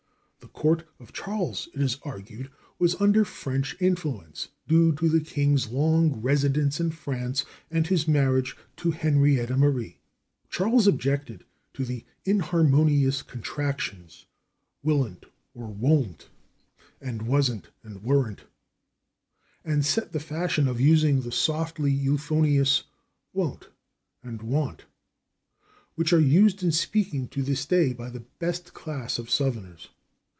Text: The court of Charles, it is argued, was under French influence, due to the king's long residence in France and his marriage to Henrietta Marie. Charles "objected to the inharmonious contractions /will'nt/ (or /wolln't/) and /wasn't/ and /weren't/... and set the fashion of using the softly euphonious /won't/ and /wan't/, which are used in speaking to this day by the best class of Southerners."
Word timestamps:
The 0.41 0.47
court 0.63 0.87
of 0.99 1.13
Charles, 1.13 1.69
it 1.73 1.81
is 1.83 1.97
argued, 2.01 2.51
was 2.79 2.99
under 2.99 3.23
French 3.23 3.77
influence, 3.79 4.47
due 4.67 4.91
to 4.95 5.07
the 5.07 5.21
king's 5.21 5.69
long 5.69 6.19
residence 6.19 6.79
in 6.79 6.89
France 6.91 7.45
and 7.69 7.85
his 7.85 8.07
marriage 8.07 8.55
to 8.77 8.89
Henrietta 8.91 9.55
Marie. 9.55 9.99
Charles 10.49 10.87
"objected 10.87 11.45
to 11.75 11.85
the 11.85 12.05
inharmonious 12.25 13.21
contractions 13.21 14.25
/will'nt/ 14.83 15.25
(or 15.53 15.67
/wolln't/) 15.71 16.25
and 16.99 17.21
/wasn't/ 17.25 17.65
and 17.83 18.01
/weren't/... 18.01 18.39
and 19.63 19.85
set 19.85 20.11
the 20.11 20.19
fashion 20.19 20.67
of 20.67 20.81
using 20.81 21.21
the 21.21 21.31
softly 21.31 21.91
euphonious 21.91 22.85
/won't/ 23.35 23.67
and 24.23 24.39
/wan't/, 24.41 24.81
which 25.93 26.11
are 26.11 26.19
used 26.19 26.63
in 26.63 26.71
speaking 26.71 27.27
to 27.27 27.43
this 27.43 27.63
day 27.65 27.93
by 27.93 28.09
the 28.09 28.25
best 28.39 28.73
class 28.73 29.19
of 29.19 29.29
Southerners." 29.29 29.89